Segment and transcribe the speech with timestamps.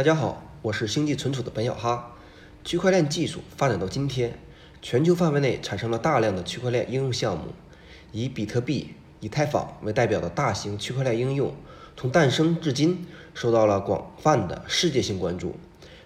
[0.00, 2.12] 大家好，我是星际存储的本小哈。
[2.64, 4.38] 区块链技术发展到今天，
[4.80, 7.48] 全球范围内产生了大量的区块链应用项目，
[8.10, 11.54] 以比特币、以太坊为代表的大型区块链应用，
[11.98, 15.54] 从诞生至今受到了广泛的世界性关注。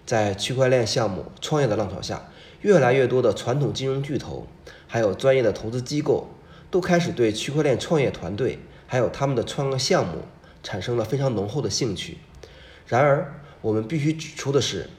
[0.05, 2.27] 在区块链项目创业的浪潮下，
[2.59, 4.45] 越来越多的传统金融巨头，
[4.87, 6.27] 还有专业的投资机构，
[6.69, 10.23] 都开始对区块链创业团队还有他们的创业项目
[10.61, 12.17] 产生了非常浓厚的兴趣。
[12.87, 14.89] 然而，我们必须指出的是，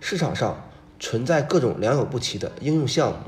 [0.00, 3.18] 市场上存在各种良莠不齐的应用项目。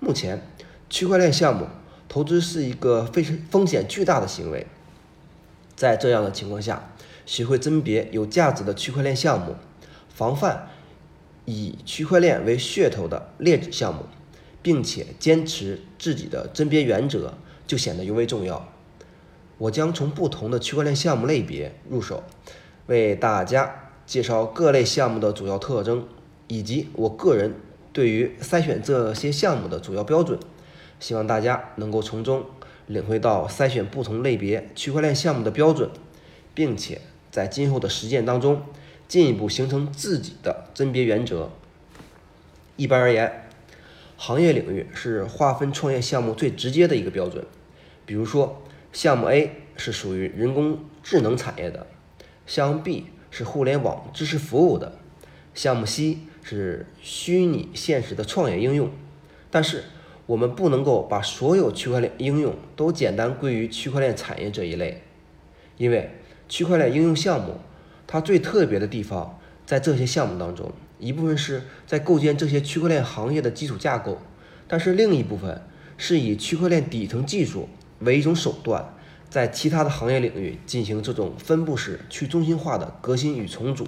[0.00, 0.42] 目前，
[0.90, 1.66] 区块链项目
[2.08, 4.66] 投资是一个非常风险巨大的行为。
[5.74, 6.92] 在这样的情况下，
[7.24, 9.56] 学会甄别有价值的区块链项目，
[10.08, 10.68] 防范
[11.46, 14.04] 以区块链为噱头的劣质项目，
[14.62, 17.34] 并且坚持自己的甄别原则，
[17.66, 18.68] 就显得尤为重要。
[19.58, 22.22] 我将从不同的区块链项目类别入手，
[22.86, 23.87] 为大家。
[24.08, 26.08] 介绍各类项目的主要特征，
[26.46, 27.54] 以及我个人
[27.92, 30.38] 对于筛选这些项目的主要标准，
[30.98, 32.46] 希望大家能够从中
[32.86, 35.90] 领会到筛选不同类别区块链项目的标准，
[36.54, 38.62] 并且在今后的实践当中
[39.06, 41.50] 进一步形成自己的甄别原则。
[42.76, 43.50] 一般而言，
[44.16, 47.44] 行业领域是划分创业项目最直接的一个标准。
[48.06, 51.86] 比如说，项目 A 是属于人工智能产业的，
[52.46, 53.04] 项目 B。
[53.38, 54.98] 是互联网知识服务的
[55.54, 58.90] 项目 C 是虚拟现实的创业应用，
[59.48, 59.84] 但是
[60.26, 65.04] 我们不能够把所有区块链应用都简单归于区块链产业这一类，
[65.76, 66.10] 因为
[66.48, 67.58] 区块链应用项目
[68.08, 74.18] 它最特别的地方在这些项目当中，一部分是在构建这些区块链行业的基础架构，
[74.66, 75.62] 但是另一部分
[75.96, 77.68] 是以区块链底层技术
[78.00, 78.94] 为一种手段。
[79.30, 83.86] 在其他的行业领域进行这种分布式去中心化的革新与重组，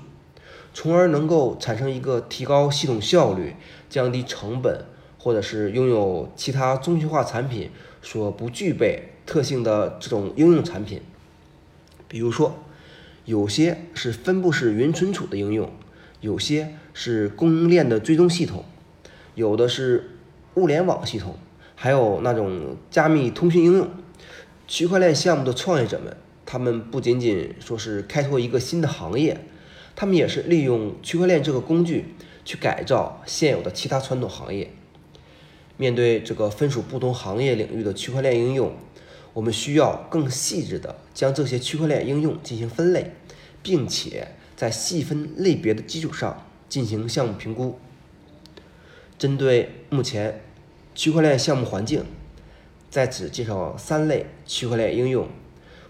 [0.75, 3.57] 从而能够产生一个提高系统效率、
[3.89, 4.85] 降低成本，
[5.19, 7.71] 或者是拥有其他中心化产品
[8.03, 11.01] 所不具备特性的这种应用产品。
[12.07, 12.57] 比如说，
[13.25, 15.71] 有些是分布式云存储的应用，
[16.21, 18.65] 有些是供应链的追踪系统，
[19.35, 20.19] 有的是
[20.57, 21.39] 物联网系统，
[21.75, 23.89] 还有那种加密通讯应用。
[24.71, 26.17] 区块链项目的创业者们，
[26.47, 29.45] 他们不仅仅说是开拓一个新的行业，
[29.97, 32.15] 他们也是利用区块链这个工具
[32.45, 34.71] 去改造现有的其他传统行业。
[35.77, 38.73] 面对这个分属不同行业领域的区块链应用，
[39.33, 43.11] 我们需要更细致的将这些区块链应用进行分类，
[43.65, 47.77] 并且在细分类别的基础上进行项目评估。
[49.19, 50.41] 针对目前
[50.95, 52.05] 区块链项目环境。
[52.91, 55.29] 在此介绍三类区块链应用。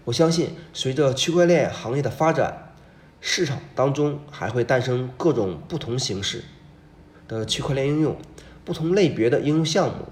[0.05, 2.73] 我相信，随着区块链行业的发展，
[3.19, 6.43] 市场当中还会诞生各种不同形式
[7.27, 8.17] 的区块链应用，
[8.63, 10.05] 不同类别的应用项目。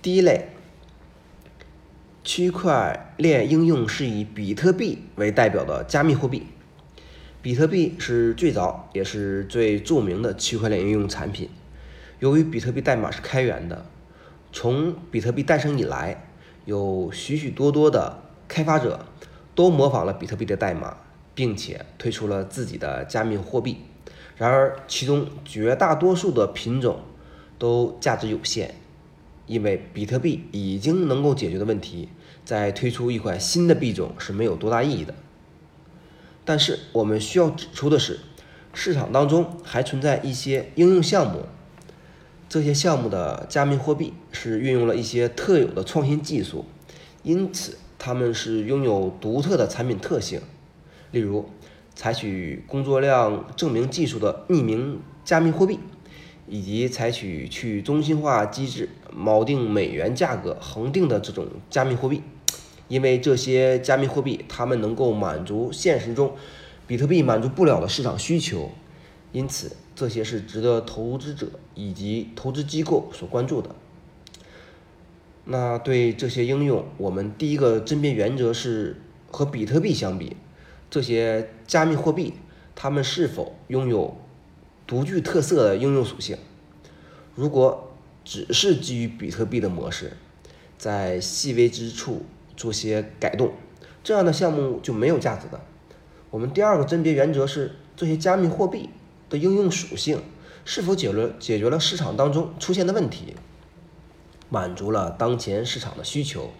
[0.00, 0.48] 第一类
[2.24, 6.46] 区块链应用是以比特币为代表的加密货币。
[7.40, 11.48] 比特币是最早也是最著名的区块链应用产品。
[12.20, 13.86] 由于比特币代码是开源的。
[14.52, 16.28] 从比特币诞生以来，
[16.66, 19.06] 有许许多多的开发者
[19.54, 20.98] 都模仿了比特币的代码，
[21.34, 23.78] 并且推出了自己的加密货币。
[24.36, 27.00] 然而，其中绝大多数的品种
[27.58, 28.74] 都价值有限，
[29.46, 32.10] 因为比特币已经能够解决的问题，
[32.44, 35.14] 再推出一款新的币种是没有多大意义的。
[36.44, 38.20] 但是，我们需要指出的是，
[38.74, 41.46] 市场当中还存在一些应用项目。
[42.52, 46.66] 这些项目的加密货币是运用了一些特有的创新技术，
[47.22, 50.38] 因此它们是拥有独特的产品特性。
[51.12, 51.46] 例如，
[51.94, 55.78] 采取工作量证明技术的匿名加密货币，
[56.46, 62.22] 以及采取去中心化机制锚定美元价格恒定的这种加密货币。
[62.86, 66.34] 因为这些加密货币，它们能够满足现实中
[66.86, 68.70] 比特币满足不了的市场需求。
[69.32, 73.74] 因此，这些是值得投资者以及投资机构所关注的。
[75.44, 78.96] 那对这些应用，我们第一个甄别原则是
[79.30, 80.36] 和比特币相比，
[80.88, 82.34] 这些加密货币
[82.74, 84.16] 它们是否拥有
[84.86, 86.38] 独具特色的应用属性？
[87.34, 87.92] 如果
[88.24, 90.16] 只是基于比特币的模式，
[90.78, 92.22] 在细微之处
[92.56, 93.52] 做些改动，
[94.04, 95.60] 这样的项目就没有价值的。
[96.30, 98.88] 我们第二个甄别原则是这些加密货币。
[99.32, 100.22] 的应用属性
[100.66, 103.34] 是否解决解决了市场当中出现的问题，
[104.50, 106.50] 满足了当前市场的需求？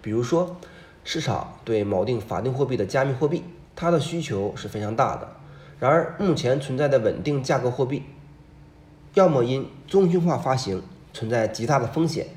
[0.00, 0.56] 比如说，
[1.02, 3.42] 市场对锚定法定货币的加密货币，
[3.74, 5.32] 它的需求是非常大的。
[5.80, 8.04] 然而，目前存在的稳定价格货币，
[9.14, 10.80] 要么因中心化发行
[11.12, 12.28] 存在极大的风险，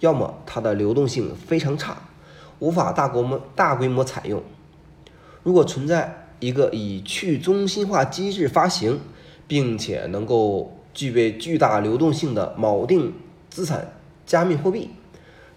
[0.00, 1.96] 要么它的流动性非常差，
[2.58, 4.42] 无法大规模大规模采用。
[5.44, 9.00] 如果存在一个以去中心化机制发行，
[9.46, 13.14] 并且能够具备巨大流动性的锚定
[13.48, 13.92] 资产
[14.26, 14.90] 加密货币，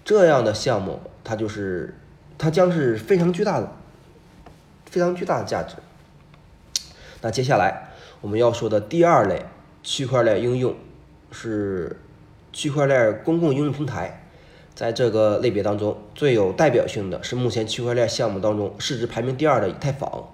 [0.05, 1.95] 这样的项目，它就是
[2.37, 3.71] 它将是非常巨大的、
[4.85, 5.75] 非常巨大的价值。
[7.21, 7.89] 那接下来
[8.21, 9.45] 我们要说的第二类
[9.83, 10.75] 区块链应用
[11.31, 11.99] 是
[12.53, 14.23] 区块链公共应用平台。
[14.73, 20.29] 在这个类别当中，最有代表性的是目前区块链项目当中市值排名第二的以太坊。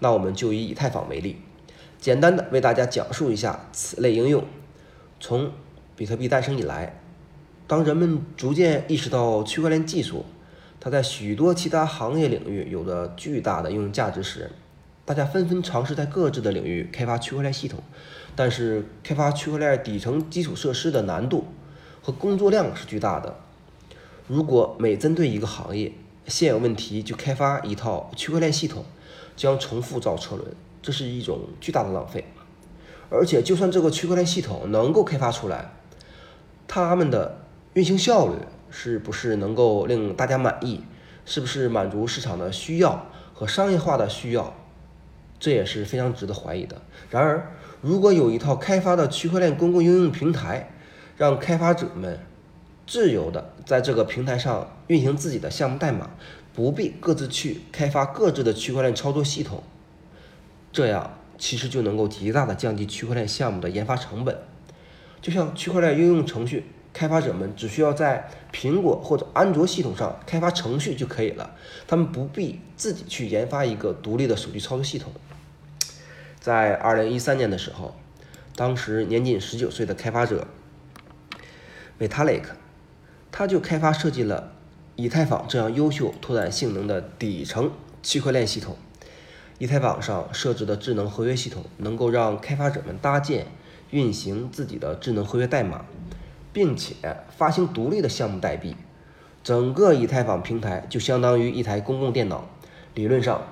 [0.00, 1.36] 那我们就以以太坊为例，
[1.98, 4.44] 简单的为大家讲述一下此类应用。
[5.20, 5.52] 从
[5.94, 6.98] 比特币诞生以来，
[7.66, 10.24] 当人们逐渐意识到区块链技术
[10.80, 14.50] 它在许多其他行业领域有着巨大的应用价值时，
[15.04, 17.80] 大家纷纷尝试在各自的领域开发区块链系统。
[18.34, 21.48] 但是，开发区块链底层基础设施的难度
[22.00, 23.36] 和工作量是巨大的。
[24.26, 25.92] 如果每针对一个行业
[26.26, 28.84] 现有问题就开发一套区块链系统，
[29.40, 30.46] 将重复造车轮，
[30.82, 32.26] 这是一种巨大的浪费。
[33.08, 35.72] 而且，就算这个区块链系统能够开发出来，
[36.68, 37.40] 他们的
[37.72, 38.34] 运行效率
[38.68, 40.82] 是不是能够令大家满意？
[41.24, 44.52] 是不是满足市场的需要和商业化的需要？
[45.38, 46.82] 这也是非常值得怀疑的。
[47.08, 50.70] 然而，如果有一套开发的区块链公共应用平台，
[51.16, 52.20] 让开发者们。
[52.86, 56.10] 自由的在这个平台上运行自己的项目代码，
[56.54, 59.62] 不必各自去开发各自的区块链操作系统，
[60.72, 64.38] 这样其实就能够极大的降低区块链项目的研发成本。
[65.22, 71.54] 就像区块链应用程序开发者们只需要在苹果或者安卓系统上开发程序就可以了，
[71.86, 75.12] 他们不必自己去研发一个独立的手机操作系统。
[76.40, 77.94] 在二零一三年的时候，
[78.56, 80.46] 当时年仅十九岁的开发者
[81.98, 82.44] Vitalik。
[83.32, 84.52] 他就开发设计了
[85.02, 87.70] 以太坊这样优秀、拓展性能的底层
[88.02, 88.76] 区块链系统。
[89.58, 93.46] 以太坊上设置的智能合约系统，能够让开发者们搭建、
[93.90, 95.86] 运行自己的智能合约代码，
[96.52, 96.94] 并且
[97.34, 98.76] 发行独立的项目代币。
[99.42, 102.44] 整个以太坊平台就相当于一台公共电脑，
[102.94, 103.42] 理论上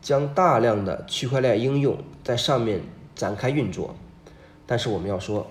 [0.00, 2.82] 将大量的区块链应用在上面
[3.16, 3.96] 展开运作。
[4.66, 5.50] 但是我们要说，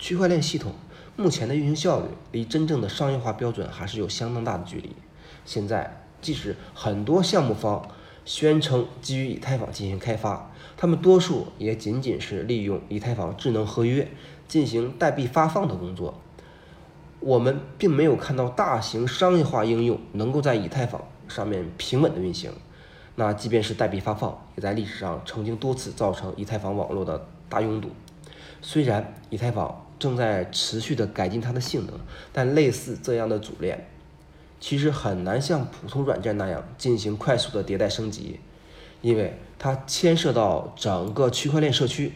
[0.00, 0.72] 区块链系统。
[1.20, 4.94] 目前的运行效率离真正的商业化标准还是有相当大的距离。
[5.44, 7.88] 现在，即使很多项目方
[8.24, 14.08] 宣称基于以太坊进行开发，他们多数也仅仅是利用以太坊智能合约
[14.46, 16.14] 进行代币发放的工作。
[17.18, 22.52] 我们并没有看到大型商业化应用能够在以太坊上面平稳的运行。
[23.16, 27.90] 那即便是代币发放，也在历史上曾经多次造成以太坊网络的大拥堵。
[28.62, 29.87] 虽然以太坊。
[29.98, 31.98] 正在持续的改进它的性能，
[32.32, 33.88] 但类似这样的组链，
[34.60, 38.40] 其实很难像普通软件那样进行快速的迭代升级，
[39.02, 42.12] 因为它牵涉到整个区块链社区，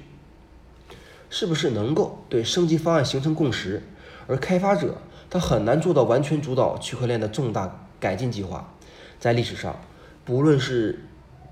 [1.31, 3.83] 是不是能够对升级方案形成共识？
[4.29, 4.99] 而开发者
[5.29, 8.73] 他很难做到完全主导区块链的重大改进计划。
[9.19, 9.81] 在历史上，
[10.25, 11.05] 不论是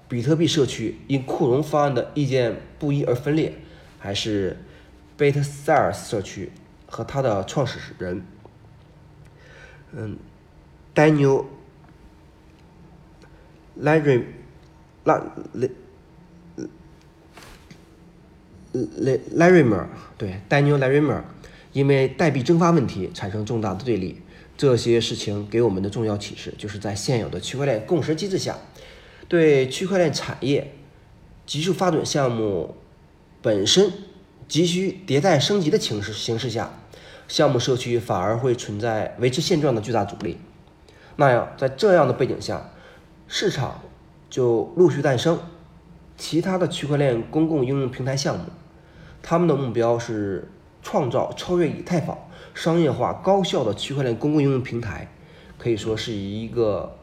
[0.09, 3.55] 比特币社区因扩容方案的意见不一而分裂，
[3.99, 4.59] 还是
[5.21, 6.51] b 特塞尔社区
[6.87, 8.25] 和他的创始人，
[9.93, 10.17] 嗯
[10.95, 11.45] ，Daniel
[13.79, 14.25] Larry
[15.05, 15.23] 拉
[15.53, 15.71] 雷
[18.73, 21.21] 雷 Larimer 对 Daniel Larimer，
[21.75, 24.23] 因为代币蒸发问题产生重大的对立。
[24.57, 28.57] 这些事情给我们的重要启示，就是在现有的区块链共识机制下，
[29.29, 30.73] 对区块链产业
[31.45, 32.75] 急速发展项目
[33.43, 33.93] 本身。
[34.51, 36.73] 急需迭代升级的形势形势下，
[37.29, 40.39] 项目社区反而会存在维持现状的巨大阻力。
[41.15, 42.73] 那样，在这样的背景下，
[43.29, 43.81] 市场
[44.29, 45.39] 就陆续诞生
[46.17, 48.47] 其他的区块链公共应用平台项目。
[49.23, 50.51] 他们的目标是
[50.83, 52.19] 创造超越以太坊、
[52.53, 55.07] 商业化、高效的区块链公共应用平台。
[55.59, 56.97] 可以说是一个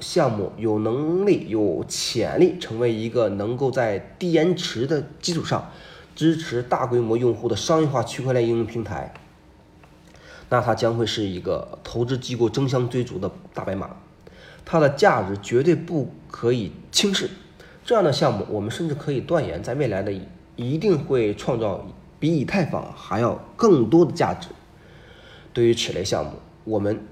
[0.00, 5.70] 项目有能力、有潜力成为一个能够在低延迟的基础上。
[6.14, 9.14] 支持大规模用户的商业化区块链应用平台，
[10.48, 13.96] 那它将会是一个投资机构争相追逐的大白马，
[14.64, 17.30] 它的价值绝对不可以轻视。
[17.84, 20.12] 这样的项目，我们甚至可以断言，在未来的
[20.56, 21.86] 一定会创造
[22.20, 24.48] 比以太坊还要更多的价值。
[25.52, 26.32] 对于此类项目，
[26.64, 27.04] 我们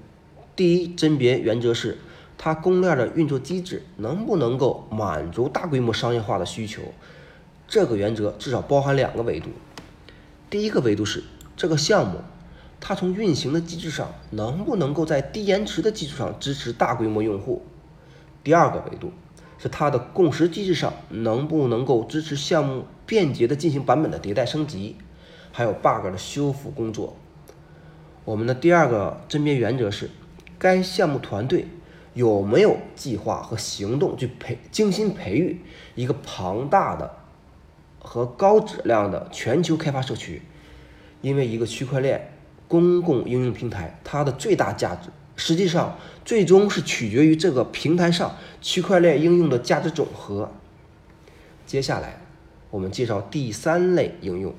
[0.55, 1.97] 第一甄别原则是
[2.37, 6.81] 它供应链的运作机制能不能够满足大规模商业化的需求？
[7.71, 9.47] 这个原则至少包含两个维度。
[10.49, 11.23] 第一个维度是
[11.55, 12.19] 这个项目，
[12.81, 17.65] 它从运行的机制上能不能够在低延迟的基础上支持大规模用户？
[18.43, 19.13] 第二个维度
[19.57, 24.97] 是它的共识机制上能不能够支持项目便捷的进行版本的迭代升级，
[25.53, 27.15] 还有 bug 的修复工作。
[28.25, 30.09] 我们的第二个甄别原则是，
[30.59, 31.69] 该项目团队
[32.13, 35.61] 有没有计划和行动去培精心培育
[35.95, 37.19] 一个庞大的
[38.01, 40.41] 和高质量的全球开发社区。
[41.21, 42.33] 因为一个区块链
[42.67, 50.51] 公共应用平台，它的最大价值实际上最终是取决于这个平台上区块链应用的价值总和。
[51.65, 52.21] 接下来，
[52.69, 54.53] 我们介绍第三类应用，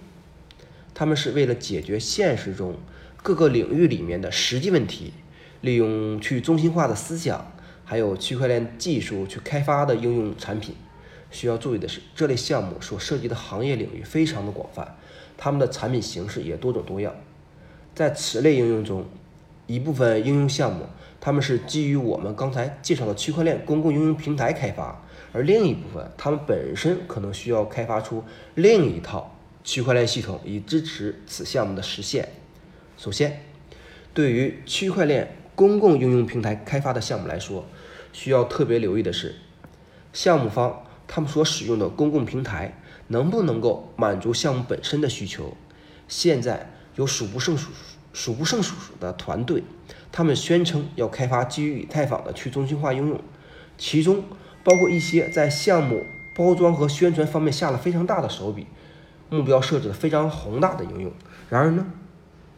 [0.94, 2.76] 他们是为了解决现实中。
[3.25, 5.12] 各个领域里面的实际问题，
[5.61, 7.52] 利用去中心化的思想，
[7.84, 10.75] 还有区块链技术去开发的应用产品。
[11.32, 14.96] 需要注意的是，这类项目所涉及的行业领域非常的广泛，
[15.36, 17.12] 他们的产品形式也多种多样。
[17.94, 19.04] 在此类应用中，
[19.66, 20.86] 一部分应用项目
[21.20, 28.22] 他们是基于我们刚才介绍的区块链公共应用平台开发，而另一部分他们本身可能需要开发出
[28.54, 32.28] 另一套区块链系统，以支持此项目的实现。
[32.98, 33.44] 首先，
[34.12, 37.64] 对于区块链公共应用平台开发的项目来说，
[38.12, 39.36] 需要特别留意的是，
[40.12, 40.82] 项目方
[41.14, 42.75] 他们所使用的公共平台
[43.09, 45.54] 能不能够满足项目本身的需求。
[46.09, 47.69] 现在有数不胜数、
[48.14, 49.62] 数不胜数的团队，
[50.11, 53.21] 他们宣称要开发基于以太坊的去中心化应用，
[53.76, 54.25] 其中
[54.64, 56.02] 包括一些在项目
[56.35, 58.66] 包装和宣传方面下了非常大的手笔，
[59.28, 61.12] 目标设置的非常宏大的应用。
[61.50, 61.85] 然而呢？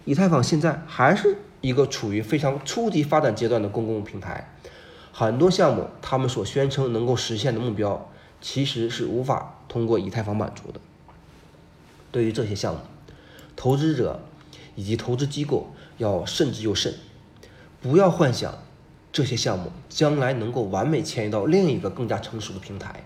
[0.04, 4.54] 以太坊现在还是一个处于非常初级发展阶段的公共平台，
[5.10, 8.08] 很多项目他们所宣称能够实现的目标，
[8.46, 10.78] 其实是无法通过以太坊满足的。
[12.12, 12.80] 对于这些项目，
[13.56, 14.20] 投资者
[14.74, 16.92] 以及投资机构要慎之又慎，
[17.80, 18.58] 不要幻想
[19.10, 23.02] 这些项目将来能够完美迁移到另一个更加成熟的平台，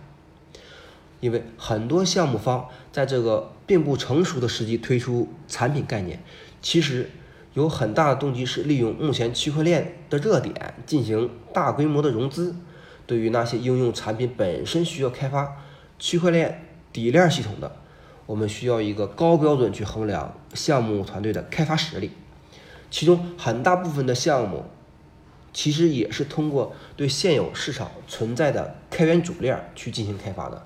[1.21, 6.21] 因为很多项目方在这个并不成熟的时机推出产品概念。
[6.61, 7.11] 其实
[7.55, 12.57] 有很大的动机是利用目前区块链的热点进行大规模的融资。
[13.09, 15.57] 对于那些应用产品本身需要开发
[15.99, 17.75] 区块链底链系统的，
[18.27, 22.13] 我们需要一个高标准去衡量项目团队的开发实力。
[22.91, 24.65] 其中很大部分的项目
[25.53, 30.65] 其实也是通过对现有市场存在的开源主链去进行开发的。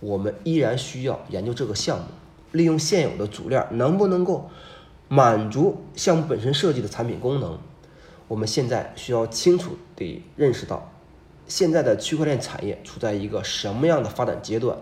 [0.00, 2.04] 我们依然需要研究这个项目，
[2.52, 4.50] 利用现有的主链能不能够。
[5.08, 7.60] 满足项目本身设计的产品功能，
[8.26, 10.90] 我们现在需要清楚地认识到，
[11.48, 14.78] 现在的区块链产业处在一个什么样的发展阶段。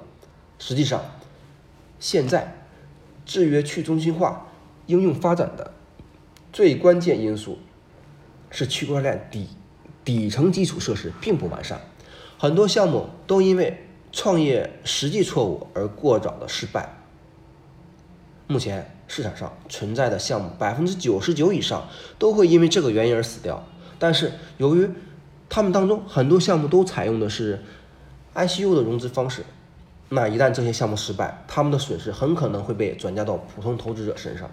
[0.59, 1.03] 实际上，
[1.99, 2.67] 现在
[3.27, 4.49] 制约去中心化
[4.87, 5.73] 应用发展的
[6.53, 7.59] 最关键因素
[8.51, 9.49] 是区块链底
[10.05, 11.81] 底层基础设施并不完善，
[12.39, 16.89] 很多项目都因为创业实际错误而过早的失败。
[18.47, 18.91] 目前。
[19.07, 21.87] 市场上存在的项目，百分之九十九以上
[22.19, 23.63] 都会因为这个原因而死掉。
[23.99, 24.89] 但是，由于
[25.55, 27.63] 他们当中很多项目都采用的是
[28.33, 29.45] I C U 的融资方式，
[30.09, 34.51] 那一旦这些项目失败，他们的损失很可能会被转嫁到普通投资者身上。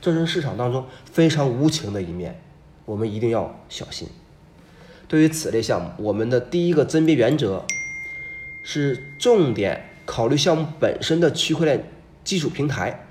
[0.00, 2.40] 这是市场当中非常无情的一面，
[2.86, 4.08] 我们一定要小心。
[5.06, 7.66] 对于此类项目，我们的第一个甄别原则
[8.62, 11.90] 是重点考虑项目本身的区块链
[12.24, 13.06] 技术平台。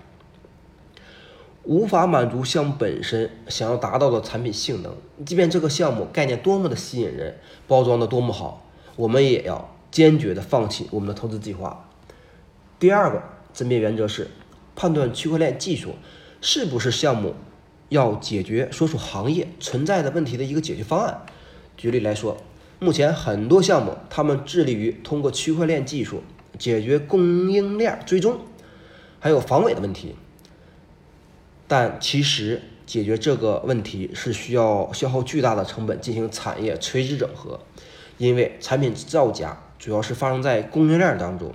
[1.63, 7.37] 无法满足项目本身想要达到的产品性能，即便这个项目概念多么的吸引人，
[7.67, 8.65] 包装的多么好，
[8.95, 11.87] 我们也要坚决的放弃我们的投资计划。
[12.79, 13.21] 第二个
[13.53, 14.27] 甄别原则是
[14.75, 15.93] 判断区块链技术
[16.41, 17.35] 是不是项目
[17.89, 21.21] 要解决所属行业存在的问题的一个解决方案。
[21.77, 22.37] 举例来说，
[22.79, 26.23] 目前很多项目他们致力于通过区块链技术
[26.57, 28.39] 解决供应链追踪
[29.19, 30.15] 还有防伪的问题。
[31.71, 37.61] 但其实解决这个问题是需要消耗巨大的成本进行产业垂直整合，
[38.17, 41.53] 因为产品造假主要是发生在供应链当中，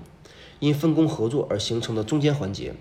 [0.59, 2.73] 因分工合作而形成的中间环节。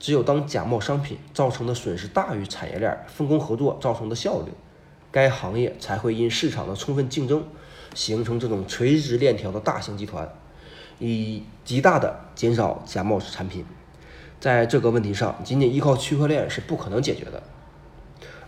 [0.00, 4.50] 只有当假冒商品造成的损失大于产业链分工合作造成的效率，
[5.12, 7.44] 该行业才会因市场的充分竞争，
[7.94, 10.28] 形成这种垂直链条的大型集团，
[10.98, 13.64] 以极大的减少假冒产品。
[14.44, 17.42] 在这个问题上，仅仅依靠区块链是不可能解决的。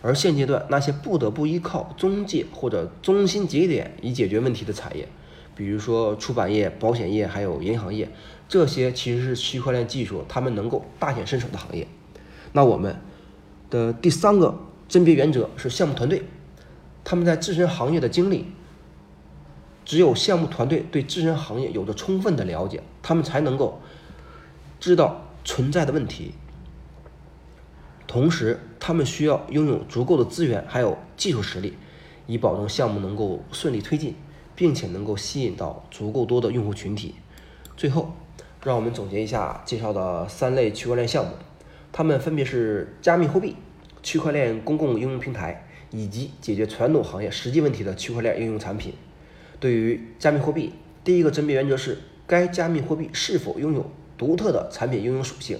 [0.03, 5.09] 而现阶段那些不得不依靠中介或者中心节点以解决问题的产业，
[5.55, 8.07] 比如说出版业、保险业还有银行业，
[8.47, 11.87] 这些其实是区块链技术他们能够大显身手的行业。
[12.51, 12.95] 那我们
[13.71, 14.55] 的第三个
[14.87, 16.21] 甄别原则是项目团队，
[17.03, 18.45] 他们在自身行业的经历。
[19.83, 23.81] 只有项目团队对自身行业有着充分的了解，他们才能够
[24.79, 26.33] 知道存在的问题。
[28.05, 31.73] 同时，他们需要拥有足够的资源还有技术实力，
[32.25, 34.13] 以保证项目能够顺利推进，
[34.55, 37.15] 并且能够吸引到足够多的用户群体。
[37.77, 38.13] 最后，
[38.61, 41.31] 让我们总结一下介绍的三类区块链项目，
[41.93, 43.55] 它们分别是加密货币、
[44.03, 48.93] 区块链公共应用平台以及解决传统行业实际问题的区块链应用产品。
[49.61, 50.73] 对于加密货币，
[51.05, 55.57] 第一个甄别原则是该加密货币是否拥有独特的产品应用属性；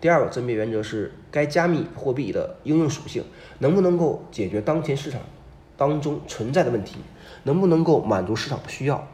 [0.00, 3.22] 第二个甄别原则是该加密货币的应用属性
[3.58, 5.20] 能不能够解决当前市场
[5.76, 6.96] 当中存在的问题，
[7.44, 9.06] 能不能够满足市场的需要。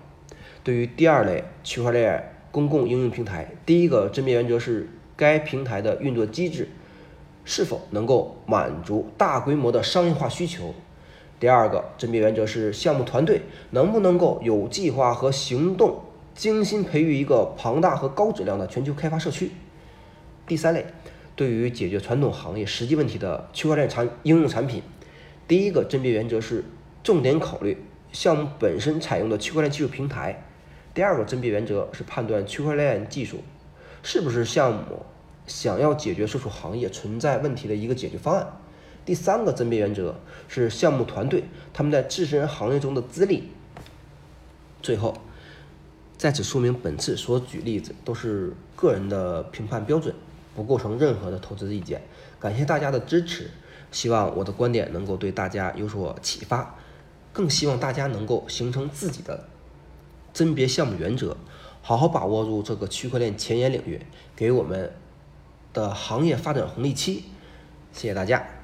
[0.63, 6.69] 对于第二类区块链公共应用平台，第一个甄别原则是该平台的运作机制
[7.45, 10.75] 是否能够满足大规模的商业化需求。
[11.39, 16.01] 第二个甄别原则是项目团队能不能够有计划和行动，
[16.37, 19.51] 精心培育一个庞大和高质量的全球开发社区。
[20.47, 20.85] 第三类，
[21.35, 24.83] 对于解决传统行业实际问题的区块链产应用产品，
[25.49, 26.63] 第一个甄别原则是
[27.03, 30.45] 重点考虑项目本身采用的区块链技术平台。
[30.93, 33.43] 第二个甄别原则是判断区块链技术
[34.03, 35.05] 是不是项目
[35.47, 38.47] 想要解决所属行业存在问题的一个解决方案。
[39.07, 40.15] 第三个甄别原则
[40.49, 43.51] 是项目团队他们在自身行业中的资历。
[44.83, 45.17] 最后，
[46.27, 50.13] 在此说明，本次所举例子都是个人的评判标准，
[50.57, 52.03] 不构成任何的投资意见。
[52.41, 53.49] 感谢大家的支持，
[53.93, 56.75] 希望我的观点能够对大家有所启发，
[57.33, 59.45] 更希望大家能够形成自己的
[60.35, 61.37] 甄别项目原则，
[61.81, 64.05] 好好把握住这个区块链前沿领域
[64.35, 64.93] 给我们
[65.73, 67.23] 的行业发展红利期。
[67.93, 68.56] 谢谢大家。